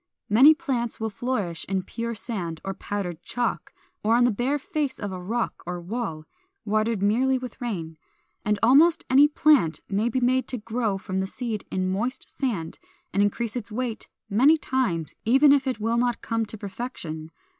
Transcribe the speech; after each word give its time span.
Many 0.31 0.55
plants 0.55 0.99
will 0.99 1.11
flourish 1.11 1.63
in 1.69 1.83
pure 1.83 2.15
sand 2.15 2.59
or 2.65 2.73
powdered 2.73 3.21
chalk, 3.21 3.71
or 4.03 4.15
on 4.15 4.23
the 4.23 4.31
bare 4.31 4.57
face 4.57 4.97
of 4.97 5.11
a 5.11 5.21
rock 5.21 5.61
or 5.67 5.79
wall, 5.79 6.25
watered 6.65 7.03
merely 7.03 7.37
with 7.37 7.61
rain. 7.61 7.97
And 8.43 8.57
almost 8.63 9.05
any 9.11 9.27
plant 9.27 9.79
may 9.87 10.09
be 10.09 10.19
made 10.19 10.47
to 10.47 10.57
grow 10.57 10.97
from 10.97 11.19
the 11.19 11.27
seed 11.27 11.65
in 11.69 11.91
moist 11.91 12.27
sand, 12.35 12.79
and 13.13 13.21
increase 13.21 13.55
its 13.55 13.71
weight 13.71 14.09
many 14.27 14.57
times, 14.57 15.13
even 15.23 15.51
if 15.53 15.67
it 15.67 15.79
will 15.79 15.97
not 15.97 16.23
come 16.23 16.47
to 16.47 16.57
perfection. 16.57 17.29